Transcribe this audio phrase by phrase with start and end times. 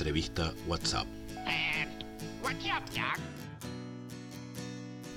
[0.00, 1.06] Entrevista WhatsApp.
[1.46, 1.86] Eh.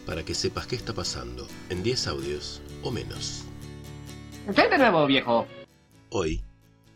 [0.06, 3.46] Para que sepas qué está pasando en 10 audios o menos.
[4.54, 5.48] ¿Qué de nuevo, viejo?
[6.10, 6.44] Hoy,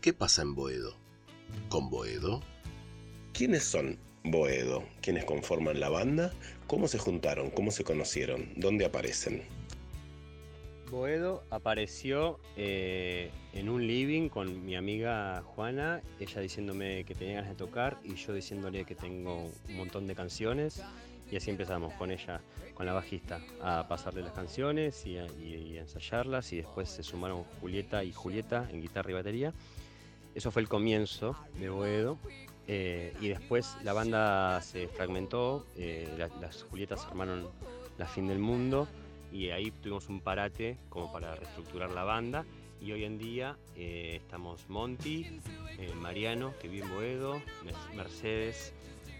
[0.02, 0.96] ¿qué pasa en Boedo?
[1.70, 2.42] ¿Con Boedo?
[3.32, 4.84] ¿Quiénes son Boedo?
[5.00, 6.34] ¿Quiénes conforman la banda?
[6.66, 7.48] ¿Cómo se juntaron?
[7.48, 8.52] ¿Cómo se conocieron?
[8.56, 9.44] ¿Dónde aparecen?
[10.90, 17.50] Boedo apareció eh, en un living con mi amiga Juana, ella diciéndome que tenía ganas
[17.50, 20.82] de tocar y yo diciéndole que tengo un montón de canciones
[21.30, 22.40] y así empezamos con ella,
[22.74, 25.26] con la bajista, a pasarle las canciones y a,
[25.80, 29.52] ensayarlas y después se sumaron Julieta y Julieta en guitarra y batería.
[30.34, 32.18] Eso fue el comienzo de Boedo.
[32.70, 37.48] eh, y después la banda se fragmentó, eh, la- las Julietas armaron
[37.96, 38.86] La Fin del Mundo
[39.32, 42.44] y ahí tuvimos un parate como para reestructurar la banda.
[42.80, 45.40] Y hoy en día eh, estamos Monty,
[45.78, 48.72] eh, Mariano que vive en Boedo, Mer- Mercedes,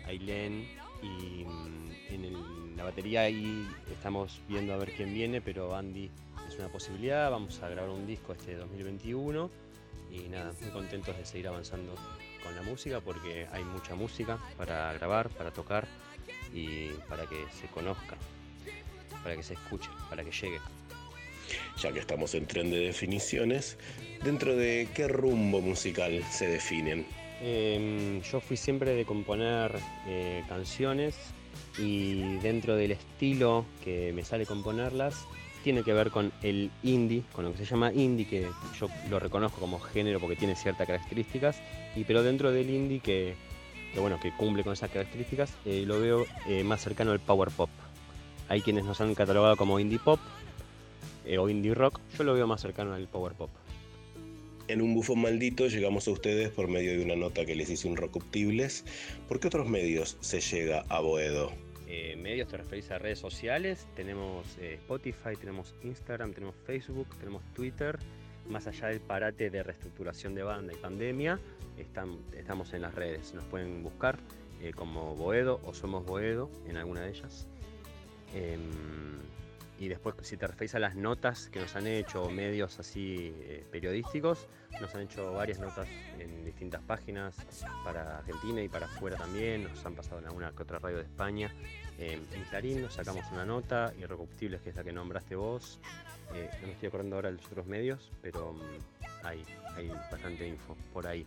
[0.06, 0.68] Ailén
[1.02, 6.08] y mm, en la batería ahí estamos viendo a ver quién viene, pero Andy
[6.48, 9.50] es una posibilidad, vamos a grabar un disco este 2021
[10.12, 11.94] y nada, muy contentos de seguir avanzando
[12.44, 15.86] con la música porque hay mucha música para grabar, para tocar
[16.54, 18.16] y para que se conozca
[19.22, 20.58] para que se escuche, para que llegue.
[21.80, 23.78] Ya que estamos en tren de definiciones,
[24.22, 27.06] ¿dentro de qué rumbo musical se definen?
[27.40, 31.14] Eh, yo fui siempre de componer eh, canciones
[31.78, 35.14] y dentro del estilo que me sale componerlas
[35.62, 38.46] tiene que ver con el indie, con lo que se llama indie, que
[38.78, 41.60] yo lo reconozco como género porque tiene ciertas características,
[41.96, 43.34] y pero dentro del indie que,
[43.92, 47.50] que, bueno, que cumple con esas características, eh, lo veo eh, más cercano al power
[47.50, 47.70] pop.
[48.48, 50.20] Hay quienes nos han catalogado como indie pop
[51.24, 53.50] eh, o indie rock, yo lo veo más cercano al power pop.
[54.68, 57.88] En un bufón maldito llegamos a ustedes por medio de una nota que les hice
[57.88, 57.96] un.
[59.28, 61.52] ¿Por qué otros medios se llega a Boedo?
[61.86, 67.42] Eh, medios te referís a redes sociales, tenemos eh, Spotify, tenemos Instagram, tenemos Facebook, tenemos
[67.54, 67.98] Twitter.
[68.46, 71.38] Más allá del parate de reestructuración de banda y pandemia,
[71.78, 73.32] están- estamos en las redes.
[73.34, 74.18] Nos pueden buscar
[74.62, 77.46] eh, como Boedo o Somos Boedo en alguna de ellas.
[78.34, 79.18] Em,
[79.78, 83.64] y después, si te referís a las notas que nos han hecho, medios así eh,
[83.70, 84.48] periodísticos,
[84.80, 87.36] nos han hecho varias notas en distintas páginas
[87.84, 89.64] para Argentina y para afuera también.
[89.64, 91.54] Nos han pasado en alguna que otra radio de España.
[91.98, 95.78] Eh, en Clarín nos sacamos una nota, Irrecuptibles, que es la que nombraste vos.
[96.34, 99.44] Eh, no me estoy acordando ahora de los otros medios, pero mm, hay,
[99.76, 101.24] hay bastante info por ahí.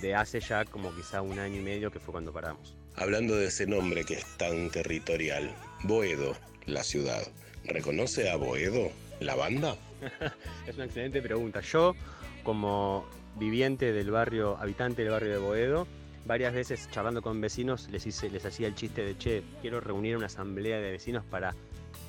[0.00, 2.76] De hace ya como quizá un año y medio que fue cuando paramos.
[2.96, 5.54] Hablando de ese nombre que es tan territorial,
[5.84, 6.36] Boedo,
[6.66, 7.22] la ciudad.
[7.64, 8.90] ¿Reconoce a Boedo,
[9.20, 9.76] la banda?
[10.66, 11.60] Es una excelente pregunta.
[11.60, 11.94] Yo,
[12.42, 15.86] como viviente del barrio, habitante del barrio de Boedo,
[16.24, 20.16] varias veces charlando con vecinos les, hice, les hacía el chiste de, che, quiero reunir
[20.16, 21.54] una asamblea de vecinos para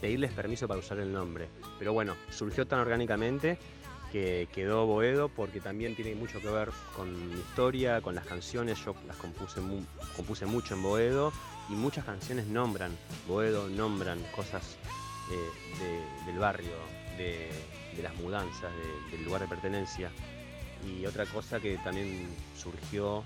[0.01, 1.47] pedirles permiso para usar el nombre.
[1.79, 3.57] Pero bueno, surgió tan orgánicamente
[4.13, 8.77] que quedó Boedo porque también tiene mucho que ver con mi historia, con las canciones.
[8.85, 9.59] Yo las compuse,
[10.15, 11.33] compuse mucho en Boedo
[11.67, 12.95] y muchas canciones nombran
[13.27, 14.77] Boedo, nombran cosas
[15.31, 16.75] eh, de- del barrio,
[17.17, 17.49] de,
[18.03, 20.11] las mudanzas, de- del lugar de pertenencia.
[20.87, 23.23] Y otra cosa que también surgió,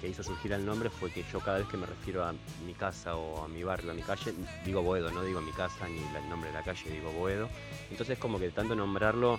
[0.00, 2.32] que hizo surgir el nombre, fue que yo cada vez que me refiero a
[2.64, 4.32] mi casa o a mi barrio, a mi calle,
[4.64, 7.50] digo Boedo, no digo mi casa ni el nombre de la calle, digo Boedo.
[7.90, 9.38] Entonces como que tanto nombrarlo,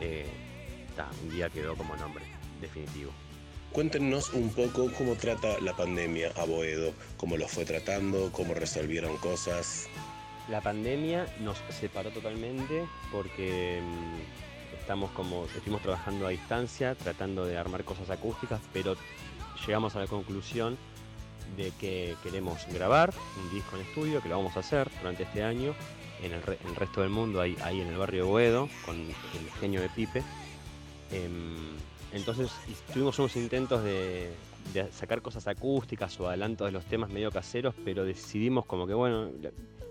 [0.00, 0.26] eh,
[0.96, 2.24] ta, un día quedó como nombre
[2.60, 3.12] definitivo.
[3.72, 9.16] Cuéntenos un poco cómo trata la pandemia a Boedo, cómo lo fue tratando, cómo resolvieron
[9.16, 9.88] cosas.
[10.50, 17.56] La pandemia nos separó totalmente porque mm, estamos como, estuvimos trabajando a distancia, tratando de
[17.56, 18.94] armar cosas acústicas, pero
[19.66, 20.76] llegamos a la conclusión
[21.56, 25.42] de que queremos grabar un disco en estudio, que lo vamos a hacer durante este
[25.42, 25.74] año
[26.22, 28.96] en el, re- en el resto del mundo, ahí, en el barrio de Boedo, con
[28.96, 30.22] el genio de Pipe.
[31.10, 31.76] Em,
[32.12, 32.50] entonces
[32.92, 34.32] tuvimos unos intentos de,
[34.92, 39.30] sacar cosas acústicas o adelantos de los temas medio caseros, pero decidimos como que bueno,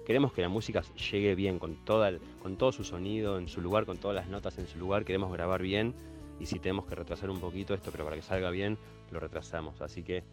[0.05, 2.11] queremos que la música llegue bien, con, toda,
[2.41, 5.31] con todo su sonido en su lugar, con todas las notas en su lugar, queremos
[5.33, 5.93] grabar bien
[6.39, 8.77] y si tenemos que retrasar un poquito esto, pero para que salga bien,
[9.11, 9.81] lo retrasamos.
[9.81, 10.23] Así que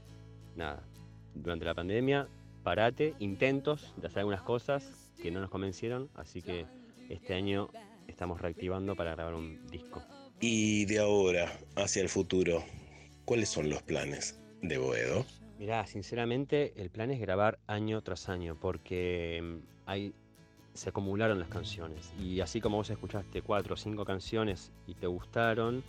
[0.57, 0.83] nada,
[1.35, 2.29] durante la pandemia,
[2.63, 6.67] parate, intentos de hacer algunas cosas que no nos convencieron, así que
[7.09, 7.69] este año
[8.07, 10.03] estamos reactivando para grabar un disco.
[10.41, 12.65] Y de ahora hacia el futuro,
[13.25, 15.27] ¿cuáles son los planes de Boedo?
[15.59, 19.57] Mirá, sinceramente el plan es grabar año tras año porque mm,
[19.87, 20.15] hay,
[20.75, 25.09] se acumularon las canciones y así como vos escuchaste cuatro o cinco canciones y te
[25.09, 25.83] gustaron,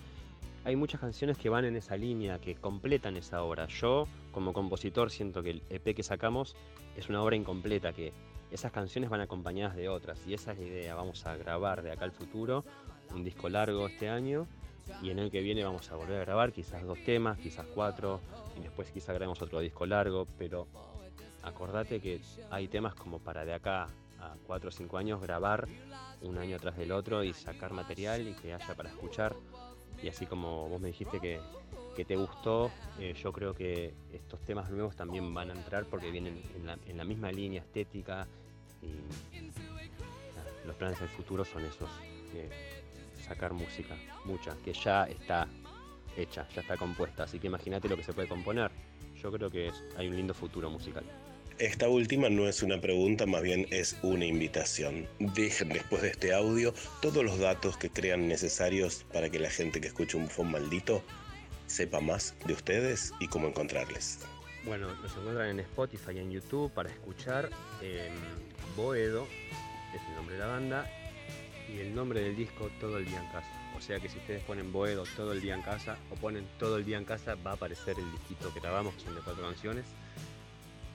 [0.65, 3.67] hay muchas canciones que van en esa línea, que completan esa obra.
[3.67, 6.55] Yo, como compositor, siento que el EP que sacamos
[6.97, 8.11] es una obra incompleta, que
[8.51, 10.95] esas canciones van acompañadas de otras, y esa es la idea.
[10.95, 12.63] Vamos a grabar de acá al futuro
[13.13, 14.47] un disco largo este año,
[15.01, 18.19] y en el que viene vamos a volver a grabar quizás dos temas, quizás cuatro,
[18.57, 20.67] y después quizás grabemos otro disco largo, pero
[21.43, 23.87] acordate que hay temas como para de acá
[24.19, 25.67] a cuatro o cinco años grabar
[26.21, 29.35] un año atrás del otro y sacar material y que haya para escuchar.
[30.01, 31.39] Y así como vos me dijiste que,
[32.05, 36.41] te gustó, eh, yo creo que estos temas nuevos también van a entrar porque vienen
[36.87, 38.25] en la, misma línea estética
[38.81, 38.87] y
[40.65, 41.89] los planes del futuro son esos,
[43.27, 45.47] sacar música, mucha, que ya está
[46.15, 48.71] hecha, ya está compuesta, así que imagínate lo que se puede componer.
[49.21, 51.03] Yo creo que hay un lindo futuro musical.
[51.59, 55.09] Esta última no es una pregunta, más bien es una invitación.
[55.19, 59.81] Dejen después de este audio todos los datos que crean necesarios para que la gente
[59.81, 61.03] que escuche un bufón maldito
[61.69, 64.19] sepa más de ustedes y cómo encontrarles.
[64.65, 67.49] Bueno, nos encuentran en Spotify y en YouTube para escuchar.
[67.81, 68.13] Em,
[68.75, 69.27] Boedo
[69.95, 70.89] es el nombre de la banda
[71.69, 73.47] y el nombre del disco Todo el día en casa.
[73.77, 76.77] O sea que si ustedes ponen Boedo todo el día en casa o ponen todo
[76.77, 79.43] el día en casa va a aparecer el disquito que grabamos, que son de cuatro
[79.43, 79.85] canciones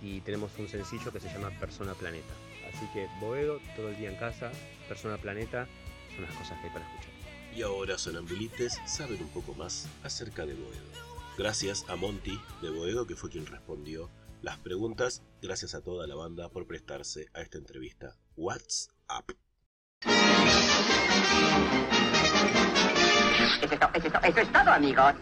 [0.03, 2.35] y tenemos un sencillo que se llama Persona Planeta.
[2.69, 4.51] Así que Boedo, todo el día en casa,
[4.89, 5.67] Persona Planeta,
[6.15, 7.24] son las cosas que hay para escuchar.
[7.57, 10.83] Y ahora Sonambulites saben un poco más acerca de Boedo.
[11.39, 14.11] Gracias a Monty de Boedo, que fue quien respondió
[14.43, 15.23] las preguntas.
[15.41, 18.17] Gracias a toda la banda por prestarse a esta entrevista.
[18.37, 19.37] What's up?
[24.23, 25.15] Eso es todo, amigos.